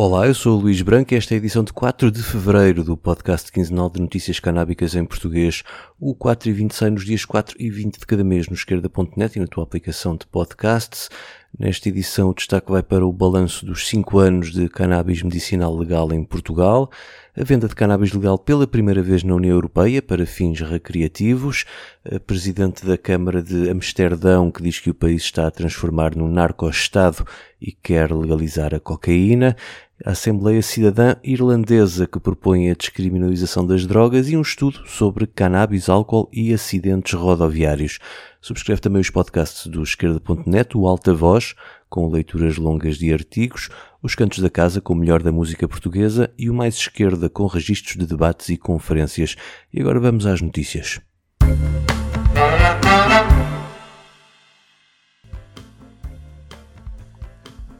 [0.00, 2.84] Olá, eu sou o Luís Branco e esta é a edição de 4 de fevereiro
[2.84, 5.64] do podcast quinzenal de notícias canábicas em português.
[5.98, 9.36] O 4 e 20 sai nos dias 4 e 20 de cada mês no esquerda.net
[9.36, 11.10] e na tua aplicação de podcasts.
[11.58, 16.12] Nesta edição, o destaque vai para o balanço dos 5 anos de cannabis medicinal legal
[16.12, 16.90] em Portugal,
[17.36, 21.64] a venda de cannabis legal pela primeira vez na União Europeia para fins recreativos,
[22.04, 26.28] a presidente da Câmara de Amsterdão que diz que o país está a transformar num
[26.28, 27.26] narco-estado
[27.60, 29.56] e quer legalizar a cocaína,
[30.04, 35.88] a Assembleia Cidadã Irlandesa que propõe a descriminalização das drogas e um estudo sobre cannabis,
[35.88, 37.98] álcool e acidentes rodoviários.
[38.40, 41.54] Subscreve também os podcasts do esquerda.net, o Alta Voz,
[41.88, 43.68] com leituras longas de artigos,
[44.02, 47.46] os Cantos da Casa com o melhor da música portuguesa e o Mais Esquerda com
[47.46, 49.36] registros de debates e conferências.
[49.72, 51.00] E agora vamos às notícias.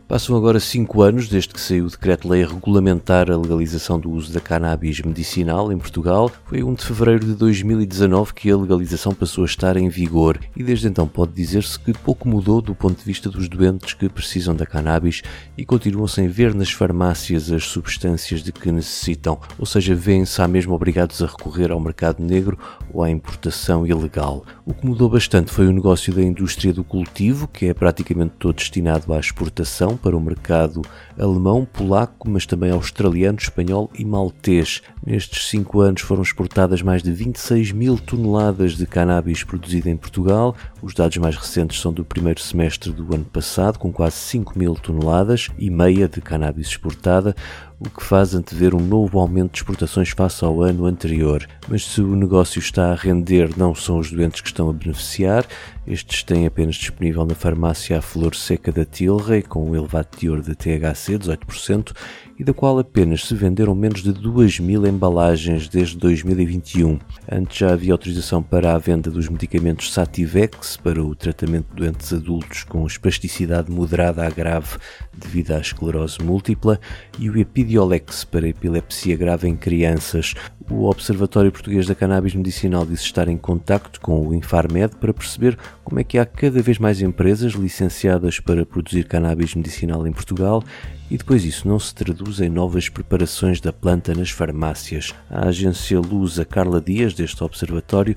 [0.08, 4.32] Passam agora cinco anos desde que saiu o decreto-lei a regulamentar a legalização do uso
[4.32, 6.32] da cannabis medicinal em Portugal.
[6.46, 10.62] Foi 1 de fevereiro de 2019 que a legalização passou a estar em vigor e
[10.62, 14.56] desde então pode dizer-se que pouco mudou do ponto de vista dos doentes que precisam
[14.56, 15.20] da cannabis
[15.58, 20.48] e continuam sem ver nas farmácias as substâncias de que necessitam, ou seja, vêem-se há
[20.48, 22.58] mesmo obrigados a recorrer ao mercado negro
[22.94, 24.42] ou à importação ilegal.
[24.64, 28.56] O que mudou bastante foi o negócio da indústria do cultivo, que é praticamente todo
[28.56, 30.82] destinado à exportação para o mercado
[31.18, 34.82] alemão, polaco, mas também australiano, espanhol e maltês.
[35.04, 40.54] Nestes cinco anos foram exportadas mais de 26 mil toneladas de cannabis produzida em Portugal.
[40.80, 44.74] Os dados mais recentes são do primeiro semestre do ano passado, com quase 5 mil
[44.74, 47.34] toneladas e meia de cannabis exportada
[47.80, 51.46] o que faz antever um novo aumento de exportações face ao ano anterior.
[51.68, 55.46] Mas se o negócio está a render, não são os doentes que estão a beneficiar.
[55.86, 60.40] Estes têm apenas disponível na farmácia a flor seca da Tilray, com um elevado teor
[60.40, 61.92] de THC, 18%,
[62.38, 66.98] e da qual apenas se venderam menos de 2 mil embalagens desde 2021.
[67.30, 72.12] Antes já havia autorização para a venda dos medicamentos Sativex para o tratamento de doentes
[72.12, 74.78] adultos com espasticidade moderada a grave
[75.12, 76.78] devido à esclerose múltipla
[77.18, 80.34] e o Epidiolex para epilepsia grave em crianças.
[80.70, 85.58] O Observatório Português da Cannabis Medicinal disse estar em contacto com o Infarmed para perceber
[85.82, 90.62] como é que há cada vez mais empresas licenciadas para produzir cannabis medicinal em Portugal
[91.10, 95.14] e depois isso não se traduz em novas preparações da planta nas farmácias.
[95.30, 98.16] A agência Lusa Carla Dias, deste observatório,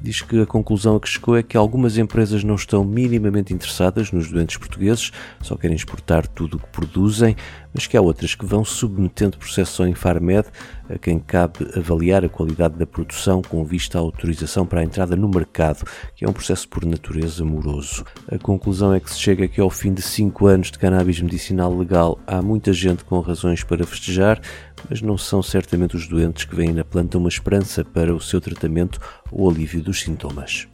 [0.00, 4.10] diz que a conclusão a que chegou é que algumas empresas não estão minimamente interessadas
[4.10, 7.36] nos doentes portugueses, só querem exportar tudo o que produzem,
[7.72, 10.48] mas que há outras que vão submetendo processo ao Infarmed,
[10.88, 15.16] a quem cabe avaliar a qualidade da produção com vista à autorização para a entrada
[15.16, 15.84] no mercado,
[16.14, 18.04] que é um processo por natureza moroso.
[18.30, 21.76] A conclusão é que se chega que ao fim de 5 anos de cannabis medicinal
[21.76, 24.40] legal há muita gente com razões para festejar,
[24.88, 28.40] mas não são certamente os doentes que veem na planta uma esperança para o seu
[28.40, 29.00] tratamento
[29.30, 30.66] ou alívio dos sintomas.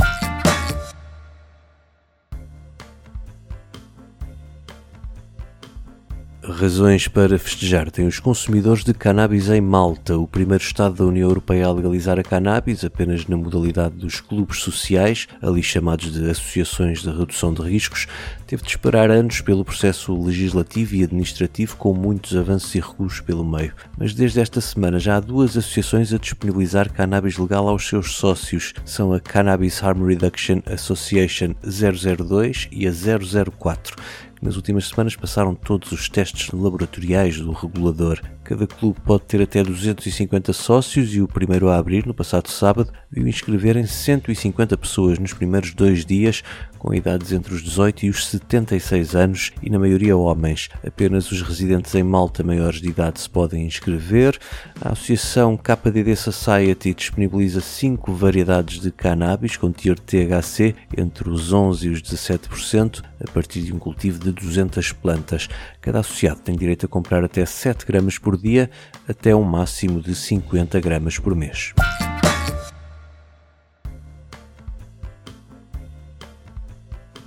[6.50, 11.28] Razões para festejar têm os consumidores de cannabis em Malta, o primeiro Estado da União
[11.28, 17.03] Europeia a legalizar a cannabis apenas na modalidade dos clubes sociais, ali chamados de associações
[17.03, 18.06] de redução de riscos,
[18.47, 23.44] teve de esperar anos pelo processo legislativo e administrativo com muitos avanços e recuos pelo
[23.44, 23.75] meio.
[23.98, 28.72] Mas desde esta semana já há duas associações a disponibilizar cannabis legal aos seus sócios.
[28.86, 33.97] São a Cannabis Harm Reduction Association 002 e a 004
[34.41, 38.21] nas últimas semanas passaram todos os testes laboratoriais do regulador.
[38.48, 42.91] Cada clube pode ter até 250 sócios e o primeiro a abrir, no passado sábado,
[43.10, 46.42] viu inscreverem 150 pessoas nos primeiros dois dias,
[46.78, 50.70] com idades entre os 18 e os 76 anos e na maioria homens.
[50.86, 54.38] Apenas os residentes em Malta maiores de idade se podem inscrever.
[54.80, 61.86] A associação KDD Society disponibiliza 5 variedades de cannabis com teor THC entre os 11
[61.86, 65.48] e os 17%, a partir de um cultivo de 200 plantas.
[65.83, 68.70] Cada associado tem direito a comprar até 7 gramas por dia
[69.08, 71.74] até um máximo de 50 gramas por mês.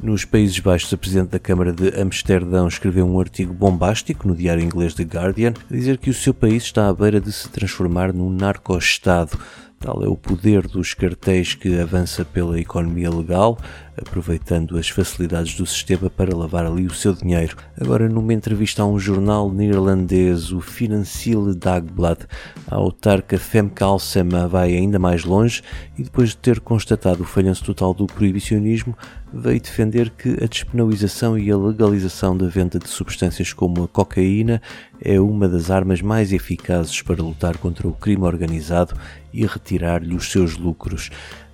[0.01, 4.63] Nos Países Baixos, a Presidente da Câmara de Amsterdão escreveu um artigo bombástico no diário
[4.63, 8.11] inglês The Guardian a dizer que o seu país está à beira de se transformar
[8.11, 9.37] num narco-estado.
[9.79, 13.59] Tal é o poder dos cartéis que avança pela economia legal.
[13.97, 17.57] Aproveitando as facilidades do sistema para lavar ali o seu dinheiro.
[17.79, 22.19] Agora, numa entrevista a um jornal neerlandês, o Financiële Dagblad,
[22.67, 25.61] a autarca Femke Alsema vai ainda mais longe
[25.97, 28.97] e depois de ter constatado o falhanço total do proibicionismo,
[29.33, 34.61] veio defender que a despenalização e a legalização da venda de substâncias como a cocaína
[34.99, 38.95] é uma das armas mais eficazes para lutar contra o crime organizado
[39.33, 41.09] e retirar-lhe os seus lucros.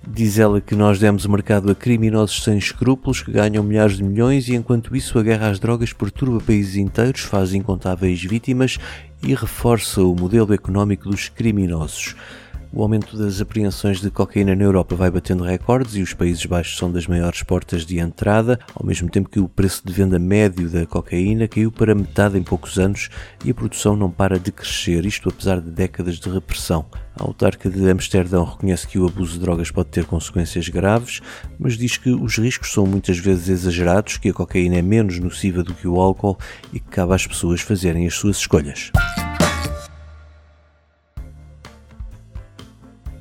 [0.06, 4.02] Diz ela que nós demos o mercado a criminosos sem escrúpulos que ganham milhares de
[4.02, 8.78] milhões e enquanto isso a guerra às drogas perturba países inteiros, faz incontáveis vítimas
[9.22, 12.14] e reforça o modelo económico dos criminosos.
[12.70, 16.76] O aumento das apreensões de cocaína na Europa vai batendo recordes e os Países Baixos
[16.76, 20.68] são das maiores portas de entrada, ao mesmo tempo que o preço de venda médio
[20.68, 23.08] da cocaína caiu para metade em poucos anos
[23.42, 26.84] e a produção não para de crescer, isto apesar de décadas de repressão.
[27.18, 31.22] A autarca de Amsterdão reconhece que o abuso de drogas pode ter consequências graves,
[31.58, 35.62] mas diz que os riscos são muitas vezes exagerados, que a cocaína é menos nociva
[35.62, 36.38] do que o álcool
[36.72, 38.92] e que cabe às pessoas fazerem as suas escolhas.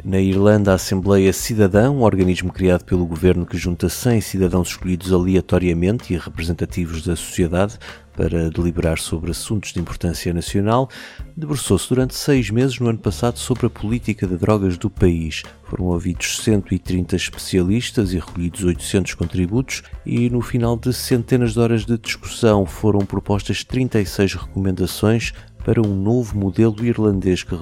[0.07, 5.11] Na Irlanda, a Assembleia Cidadã, um organismo criado pelo governo que junta 100 cidadãos escolhidos
[5.11, 7.77] aleatoriamente e representativos da sociedade
[8.15, 10.89] para deliberar sobre assuntos de importância nacional,
[11.35, 15.43] debruçou-se durante seis meses no ano passado sobre a política de drogas do país.
[15.65, 21.85] Foram ouvidos 130 especialistas e recolhidos 800 contributos, e no final de centenas de horas
[21.85, 25.33] de discussão foram propostas 36 recomendações
[25.67, 27.53] para um novo modelo irlandês que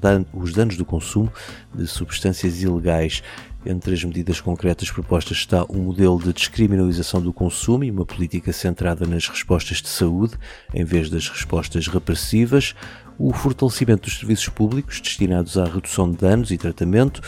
[0.00, 1.32] dan os danos do consumo
[1.72, 3.22] de substâncias ilegais.
[3.64, 8.52] Entre as medidas concretas propostas está um modelo de descriminalização do consumo e uma política
[8.52, 10.34] centrada nas respostas de saúde,
[10.74, 12.74] em vez das respostas repressivas,
[13.16, 17.22] o fortalecimento dos serviços públicos destinados à redução de danos e tratamento,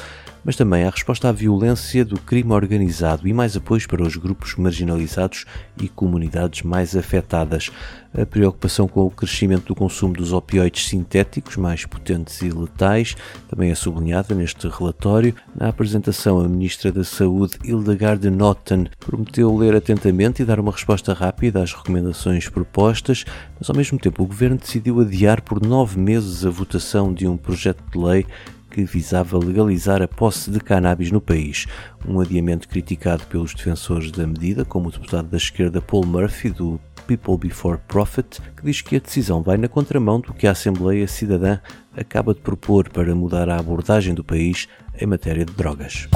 [0.47, 4.55] mas também a resposta à violência do crime organizado e mais apoios para os grupos
[4.55, 5.45] marginalizados
[5.77, 7.73] e comunidades mais afetadas.
[8.17, 13.17] A preocupação com o crescimento do consumo dos opioides sintéticos, mais potentes e letais,
[13.49, 15.35] também é sublinhada neste relatório.
[15.55, 21.13] Na apresentação, a Ministra da Saúde, Hildegard Notten, prometeu ler atentamente e dar uma resposta
[21.13, 23.25] rápida às recomendações propostas,
[23.59, 27.37] mas ao mesmo tempo o Governo decidiu adiar por nove meses a votação de um
[27.37, 28.25] projeto de lei
[28.71, 31.67] que visava legalizar a posse de cannabis no país,
[32.07, 36.81] um adiamento criticado pelos defensores da medida, como o deputado da esquerda Paul Murphy, do
[37.07, 41.07] People Before Profit, que diz que a decisão vai na contramão do que a Assembleia
[41.07, 41.59] Cidadã
[41.97, 44.69] acaba de propor para mudar a abordagem do país
[45.01, 46.09] em matéria de drogas.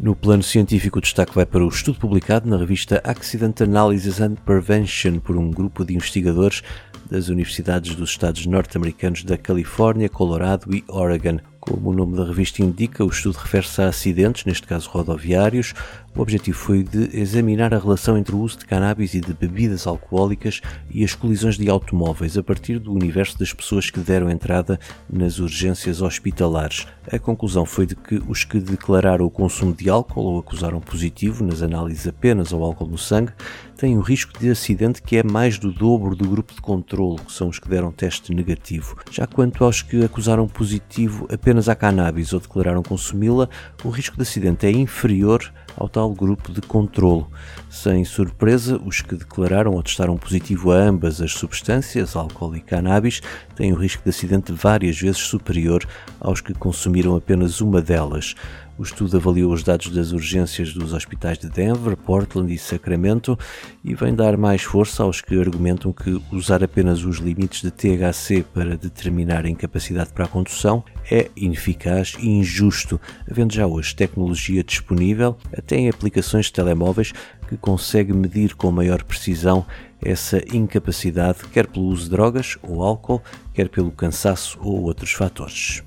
[0.00, 4.36] No plano científico, o destaque vai para o estudo publicado na revista Accident Analysis and
[4.36, 6.62] Prevention por um grupo de investigadores
[7.10, 11.38] das universidades dos estados norte-americanos da Califórnia, Colorado e Oregon.
[11.60, 15.74] Como o nome da revista indica, o estudo refere-se a acidentes, neste caso rodoviários.
[16.18, 19.86] O objetivo foi de examinar a relação entre o uso de cannabis e de bebidas
[19.86, 20.60] alcoólicas
[20.90, 25.38] e as colisões de automóveis a partir do universo das pessoas que deram entrada nas
[25.38, 26.88] urgências hospitalares.
[27.08, 31.44] A conclusão foi de que os que declararam o consumo de álcool ou acusaram positivo
[31.44, 33.32] nas análises apenas ao álcool no sangue
[33.76, 37.32] têm um risco de acidente que é mais do dobro do grupo de controle, que
[37.32, 38.96] são os que deram teste negativo.
[39.08, 43.48] Já quanto aos que acusaram positivo apenas à cannabis ou declararam consumi-la,
[43.84, 47.30] o risco de acidente é inferior ao tal grupo de controlo.
[47.70, 53.22] Sem surpresa, os que declararam ou testaram positivo a ambas as substâncias, álcool e cannabis,
[53.54, 55.86] têm o risco de acidente várias vezes superior
[56.20, 58.34] aos que consumiram apenas uma delas.
[58.78, 63.36] O estudo avaliou os dados das urgências dos hospitais de Denver, Portland e Sacramento
[63.82, 68.44] e vem dar mais força aos que argumentam que usar apenas os limites de THC
[68.54, 74.62] para determinar a incapacidade para a condução é ineficaz e injusto, havendo já hoje tecnologia
[74.62, 77.12] disponível, até em aplicações de telemóveis,
[77.48, 79.66] que consegue medir com maior precisão
[80.00, 83.20] essa incapacidade, quer pelo uso de drogas ou álcool,
[83.52, 85.82] quer pelo cansaço ou outros fatores.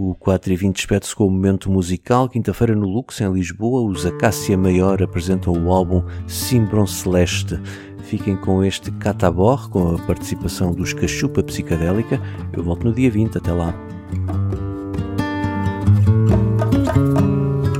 [0.00, 2.28] O 4 e 20 despede-se com o momento musical.
[2.28, 7.60] Quinta-feira no Lux, em Lisboa, os Acácia Maior apresentam o álbum Simbron Celeste.
[8.04, 12.22] Fiquem com este Catabor, com a participação dos Cachupa Psicadélica.
[12.52, 13.38] Eu volto no dia 20.
[13.38, 13.74] Até lá.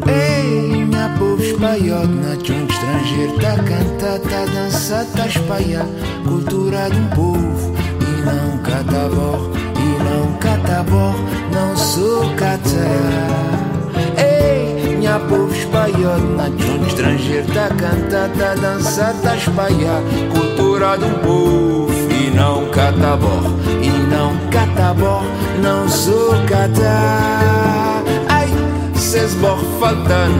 [0.09, 5.87] Ei, minha povo espalhado na jungle estrangeiro Tá cantar, tá dançar, tá espalhar
[6.27, 9.38] Cultura de um povo e não catabor E
[16.02, 20.02] junta estrangeiro Tá cantar, tá dançar, tá espalhar
[20.33, 23.40] Cultura um povo e não catabó
[23.83, 25.23] E não catabó,
[25.62, 28.49] não sou catar Ai,
[28.95, 29.35] cês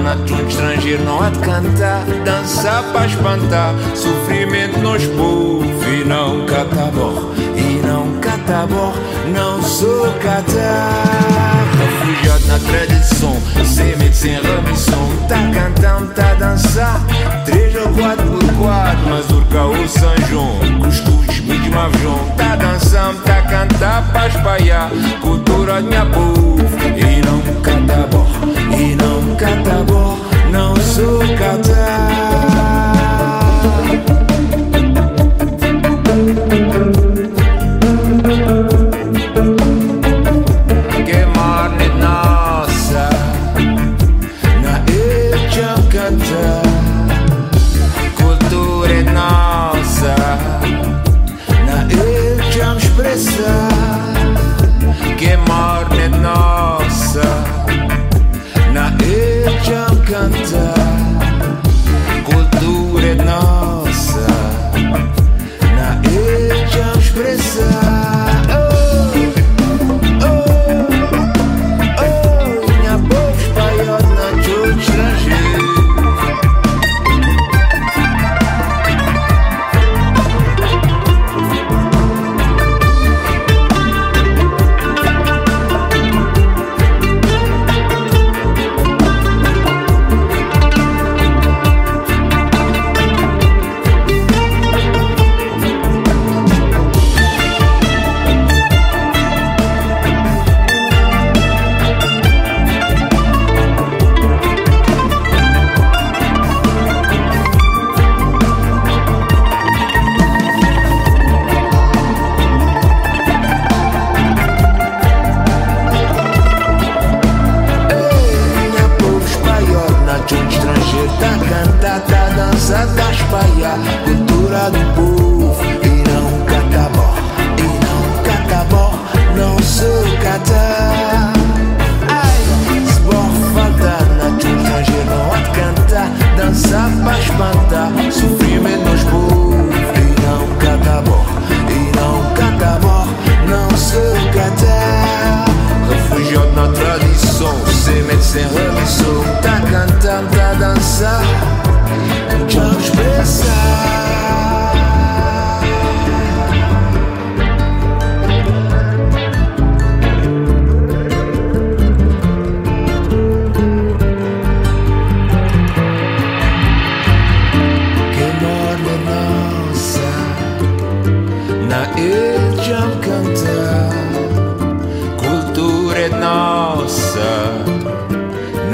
[0.05, 6.47] na junta estrangeiro Não há de cantar, dançar pra espantar Sofrimento nos povo e não
[6.47, 8.93] catabó E não catabó,
[9.35, 13.18] não sou catar Refugiado na tradição,
[13.59, 15.09] medo, sem remissão.
[15.29, 17.01] Tá cantando, tá dançar.
[17.45, 20.59] Três ou por quatro Mas urca o São João.
[20.81, 26.59] Cuscuz, mídia, mavjão Tá dançando, tá cantar pra espalhar Cultura de minha povo
[26.97, 28.28] E não canta bom,
[53.39, 53.68] sun.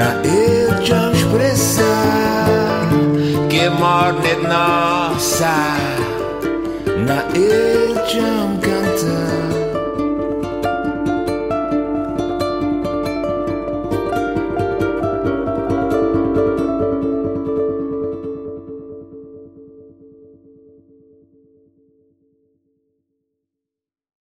[0.05, 2.89] Na ilha expressar
[3.49, 5.57] que morne nossa
[7.07, 8.54] na ilha